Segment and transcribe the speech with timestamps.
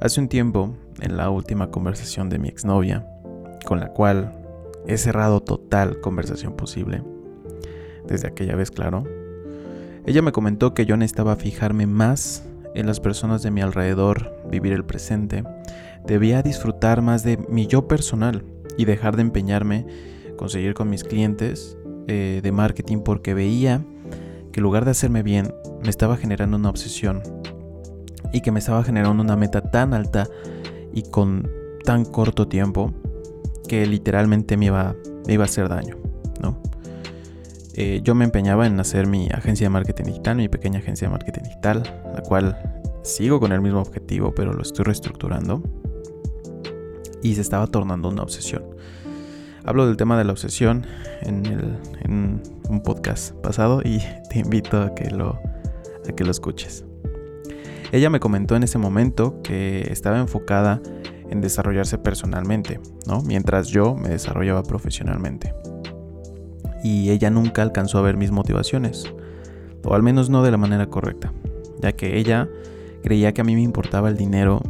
[0.00, 3.06] Hace un tiempo, en la última conversación de mi exnovia,
[3.66, 4.34] con la cual
[4.86, 7.02] he cerrado total conversación posible,
[8.08, 9.04] desde aquella vez, claro,
[10.06, 12.42] ella me comentó que yo necesitaba fijarme más
[12.74, 15.44] en las personas de mi alrededor, vivir el presente,
[16.06, 18.42] debía disfrutar más de mi yo personal
[18.78, 19.86] y dejar de empeñarme
[20.38, 21.76] conseguir con mis clientes
[22.08, 23.84] eh, de marketing porque veía
[24.50, 27.22] que en lugar de hacerme bien, me estaba generando una obsesión
[28.32, 30.28] y que me estaba generando una meta tan alta
[30.92, 31.48] y con
[31.84, 32.92] tan corto tiempo
[33.68, 34.94] que literalmente me iba,
[35.26, 35.96] me iba a hacer daño,
[36.40, 36.60] ¿no?
[37.74, 41.12] Eh, yo me empeñaba en hacer mi agencia de marketing digital, mi pequeña agencia de
[41.12, 41.82] marketing digital,
[42.14, 42.56] la cual
[43.02, 45.62] sigo con el mismo objetivo, pero lo estoy reestructurando
[47.22, 48.64] y se estaba tornando una obsesión.
[49.64, 50.86] Hablo del tema de la obsesión
[51.22, 51.46] en,
[52.02, 55.38] en un podcast pasado y te invito a que lo,
[56.08, 56.84] a que lo escuches.
[57.92, 60.80] Ella me comentó en ese momento que estaba enfocada
[61.28, 63.22] en desarrollarse personalmente, ¿no?
[63.22, 65.54] Mientras yo me desarrollaba profesionalmente.
[66.82, 69.04] Y ella nunca alcanzó a ver mis motivaciones,
[69.84, 71.32] o al menos no de la manera correcta,
[71.80, 72.48] ya que ella
[73.02, 74.60] creía que a mí me importaba el dinero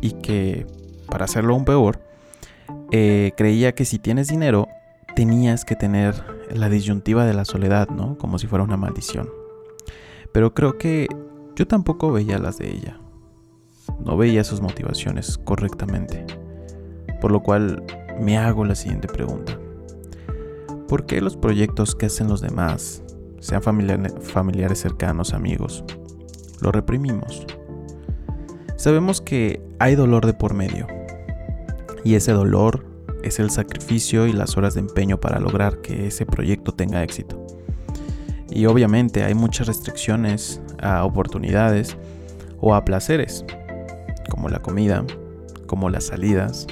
[0.00, 0.66] y que,
[1.08, 2.00] para hacerlo aún peor,
[2.90, 4.68] eh, creía que si tienes dinero,
[5.14, 6.14] tenías que tener
[6.52, 8.18] la disyuntiva de la soledad, ¿no?
[8.18, 9.30] Como si fuera una maldición.
[10.32, 11.08] Pero creo que
[11.56, 13.00] yo tampoco veía las de ella.
[14.04, 16.26] No veía sus motivaciones correctamente.
[17.20, 17.84] Por lo cual
[18.20, 19.58] me hago la siguiente pregunta.
[20.88, 23.02] ¿Por qué los proyectos que hacen los demás,
[23.40, 25.84] sean familiares cercanos, amigos,
[26.60, 27.46] lo reprimimos?
[28.76, 30.86] Sabemos que hay dolor de por medio.
[32.04, 32.84] Y ese dolor
[33.22, 37.46] es el sacrificio y las horas de empeño para lograr que ese proyecto tenga éxito.
[38.50, 41.96] Y obviamente hay muchas restricciones a oportunidades
[42.60, 43.44] o a placeres,
[44.30, 45.04] como la comida,
[45.66, 46.66] como las salidas,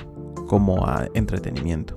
[0.47, 1.95] como a entretenimiento.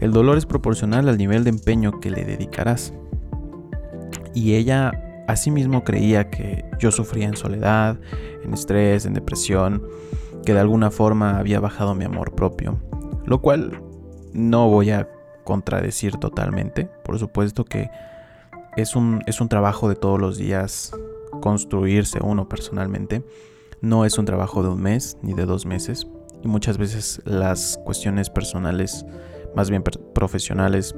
[0.00, 2.94] El dolor es proporcional al nivel de empeño que le dedicarás.
[4.32, 4.92] Y ella
[5.26, 7.98] asimismo creía que yo sufría en soledad,
[8.44, 9.82] en estrés, en depresión,
[10.44, 12.78] que de alguna forma había bajado mi amor propio,
[13.26, 13.82] lo cual
[14.32, 15.08] no voy a
[15.42, 16.88] contradecir totalmente.
[17.04, 17.90] Por supuesto que
[18.78, 20.92] es un, es un trabajo de todos los días
[21.40, 23.24] construirse uno personalmente.
[23.80, 26.06] No es un trabajo de un mes ni de dos meses.
[26.44, 29.04] Y muchas veces las cuestiones personales,
[29.56, 30.94] más bien profesionales,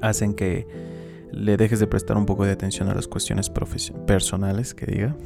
[0.00, 0.68] hacen que
[1.32, 3.50] le dejes de prestar un poco de atención a las cuestiones
[4.06, 5.16] personales, que diga.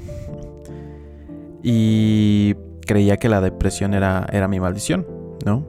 [1.63, 2.55] Y
[2.87, 5.07] creía que la depresión era, era mi maldición,
[5.45, 5.67] ¿no?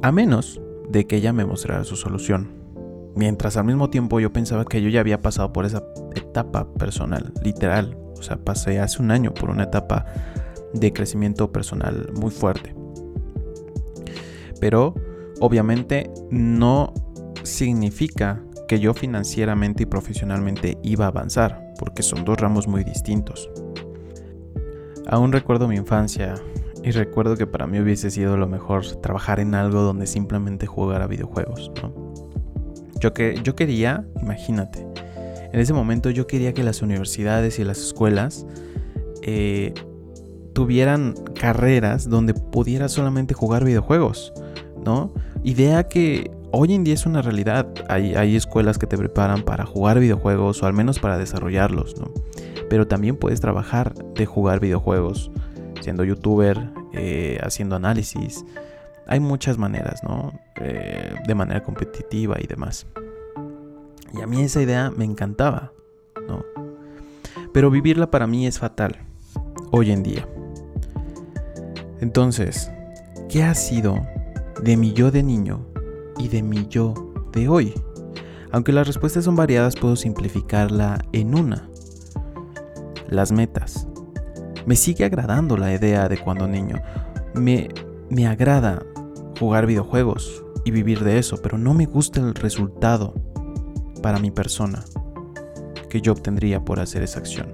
[0.00, 2.59] A menos de que ella me mostrara su solución.
[3.14, 5.82] Mientras al mismo tiempo yo pensaba que yo ya había pasado por esa
[6.14, 7.96] etapa personal, literal.
[8.18, 10.06] O sea, pasé hace un año por una etapa
[10.72, 12.74] de crecimiento personal muy fuerte.
[14.60, 14.94] Pero
[15.40, 16.92] obviamente no
[17.42, 23.50] significa que yo financieramente y profesionalmente iba a avanzar, porque son dos ramos muy distintos.
[25.08, 26.34] Aún recuerdo mi infancia
[26.84, 31.08] y recuerdo que para mí hubiese sido lo mejor trabajar en algo donde simplemente jugara
[31.08, 31.72] videojuegos,
[33.00, 34.86] Yo, que, yo quería, imagínate,
[35.52, 38.46] en ese momento yo quería que las universidades y las escuelas
[39.22, 39.74] eh,
[40.52, 44.32] tuvieran carreras donde pudiera solamente jugar videojuegos,
[44.84, 45.12] ¿no?
[45.42, 47.66] Idea que hoy en día es una realidad.
[47.88, 52.12] Hay, hay escuelas que te preparan para jugar videojuegos o al menos para desarrollarlos, ¿no?
[52.68, 55.30] Pero también puedes trabajar de jugar videojuegos
[55.80, 58.44] siendo youtuber, eh, haciendo análisis.
[59.10, 60.32] Hay muchas maneras, ¿no?
[60.60, 62.86] Eh, de manera competitiva y demás.
[64.14, 65.72] Y a mí esa idea me encantaba,
[66.28, 66.44] ¿no?
[67.52, 68.98] Pero vivirla para mí es fatal,
[69.72, 70.28] hoy en día.
[72.00, 72.70] Entonces,
[73.28, 73.98] ¿qué ha sido
[74.62, 75.66] de mi yo de niño
[76.16, 76.94] y de mi yo
[77.32, 77.74] de hoy?
[78.52, 81.68] Aunque las respuestas son variadas, puedo simplificarla en una.
[83.08, 83.88] Las metas.
[84.66, 86.80] Me sigue agradando la idea de cuando niño.
[87.34, 87.68] Me,
[88.08, 88.84] me agrada
[89.40, 93.14] jugar videojuegos y vivir de eso, pero no me gusta el resultado
[94.02, 94.84] para mi persona
[95.88, 97.48] que yo obtendría por hacer esa acción.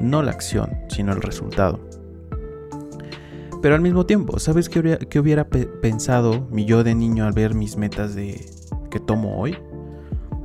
[0.00, 1.80] No la acción, sino el resultado.
[3.62, 7.78] Pero al mismo tiempo, ¿sabes qué hubiera, pensado mi yo de niño al ver mis
[7.78, 8.44] metas de
[8.90, 9.56] que tomo hoy?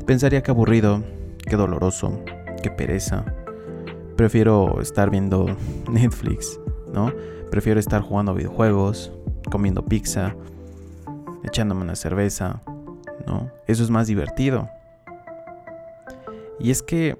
[0.07, 1.03] Pensaría que aburrido,
[1.45, 2.23] que doloroso,
[2.63, 3.25] que pereza,
[4.15, 5.57] prefiero estar viendo
[5.91, 6.59] Netflix,
[6.93, 7.11] ¿no?
[7.51, 9.11] Prefiero estar jugando videojuegos,
[9.49, 10.35] comiendo pizza,
[11.43, 12.61] echándome una cerveza,
[13.25, 13.49] ¿no?
[13.67, 14.69] Eso es más divertido.
[16.59, 17.17] Y es que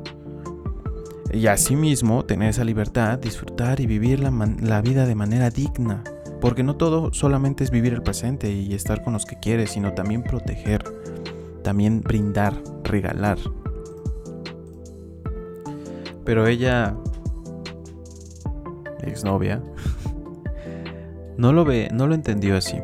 [1.31, 4.31] Y asimismo, tener esa libertad, disfrutar y vivir la,
[4.63, 6.03] la vida de manera digna.
[6.41, 9.93] Porque no todo solamente es vivir el presente y estar con los que quieres, sino
[9.93, 10.83] también proteger,
[11.61, 13.37] también brindar, regalar.
[16.25, 16.95] Pero ella
[19.03, 19.61] exnovia,
[21.41, 22.77] no lo ve, no lo entendió así.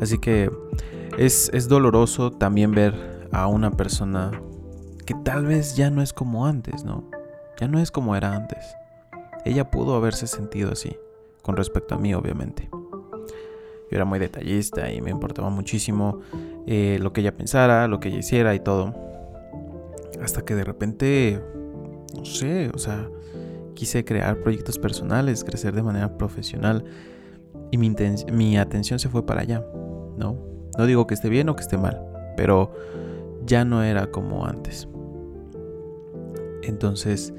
[0.00, 0.50] Así que
[1.18, 2.94] es, es doloroso también ver
[3.30, 4.30] a una persona
[5.04, 7.10] que tal vez ya no es como antes, ¿no?
[7.60, 8.74] Ya no es como era antes.
[9.44, 10.96] Ella pudo haberse sentido así,
[11.42, 12.70] con respecto a mí, obviamente.
[12.72, 16.20] Yo era muy detallista y me importaba muchísimo
[16.66, 18.94] eh, lo que ella pensara, lo que ella hiciera y todo.
[20.22, 21.42] Hasta que de repente
[22.16, 23.10] no sé, o sea,
[23.78, 26.84] quise crear proyectos personales, crecer de manera profesional
[27.70, 29.64] y mi, atención se fue para allá,
[30.16, 30.36] ¿no?
[30.76, 32.02] No digo que esté bien o que esté mal,
[32.36, 32.72] pero
[33.46, 34.88] ya no era como antes.
[36.64, 37.32] Entonces,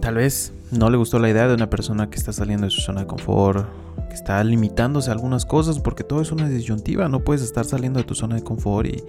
[0.00, 2.80] tal vez no le gustó la idea de una persona que está saliendo de su
[2.80, 3.66] zona de confort,
[4.08, 7.98] que está limitándose a algunas cosas, porque todo es una disyuntiva, no puedes estar saliendo
[7.98, 9.02] de tu zona de confort y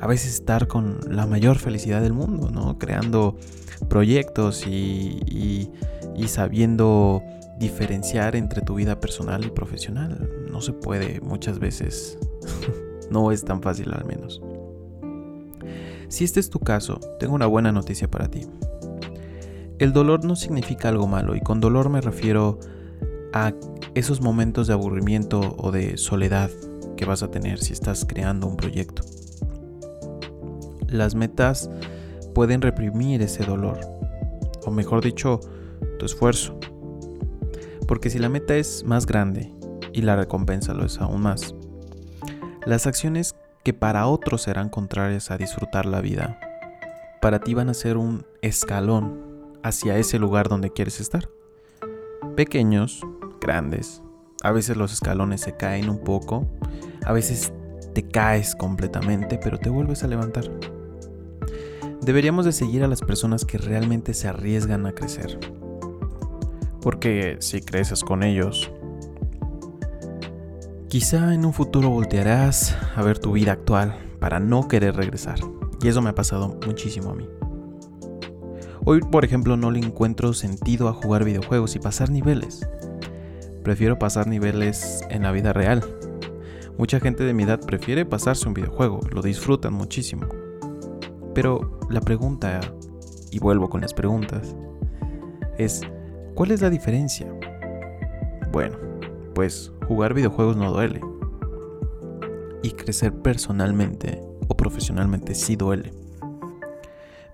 [0.00, 2.78] a veces estar con la mayor felicidad del mundo, ¿no?
[2.78, 3.36] Creando
[3.88, 5.70] proyectos y,
[6.26, 7.22] sabiendo
[7.58, 10.30] diferenciar entre tu vida personal y profesional.
[10.50, 12.18] No se puede muchas veces.
[13.10, 14.42] no es tan fácil al menos.
[16.08, 18.46] Si este es tu caso, tengo una buena noticia para ti.
[19.78, 22.58] El dolor no significa algo malo y con dolor me refiero
[23.32, 23.52] a
[23.94, 26.50] esos momentos de aburrimiento o de soledad
[26.96, 29.02] que vas a tener si estás creando un proyecto.
[30.88, 31.70] Las metas
[32.34, 33.80] pueden reprimir ese dolor,
[34.64, 35.40] o mejor dicho,
[35.98, 36.58] tu esfuerzo.
[37.86, 39.52] Porque si la meta es más grande
[39.92, 41.54] y la recompensa lo es aún más,
[42.64, 46.38] las acciones que para otros serán contrarias a disfrutar la vida,
[47.20, 49.26] para ti van a ser un escalón
[49.62, 51.28] hacia ese lugar donde quieres estar.
[52.36, 53.00] Pequeños,
[53.40, 54.02] grandes,
[54.42, 56.46] a veces los escalones se caen un poco,
[57.04, 57.52] a veces
[57.94, 60.50] te caes completamente, pero te vuelves a levantar.
[62.06, 65.40] Deberíamos de seguir a las personas que realmente se arriesgan a crecer.
[66.80, 68.70] Porque si creces con ellos,
[70.86, 75.40] quizá en un futuro voltearás a ver tu vida actual para no querer regresar.
[75.82, 77.28] Y eso me ha pasado muchísimo a mí.
[78.84, 82.68] Hoy, por ejemplo, no le encuentro sentido a jugar videojuegos y pasar niveles.
[83.64, 85.84] Prefiero pasar niveles en la vida real.
[86.78, 90.45] Mucha gente de mi edad prefiere pasarse un videojuego, lo disfrutan muchísimo.
[91.36, 92.60] Pero la pregunta,
[93.30, 94.56] y vuelvo con las preguntas,
[95.58, 95.82] es,
[96.34, 97.30] ¿cuál es la diferencia?
[98.50, 98.78] Bueno,
[99.34, 101.02] pues jugar videojuegos no duele.
[102.62, 105.92] Y crecer personalmente o profesionalmente sí duele.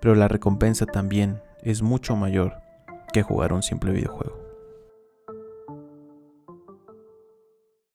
[0.01, 2.55] Pero la recompensa también es mucho mayor
[3.13, 4.42] que jugar un simple videojuego.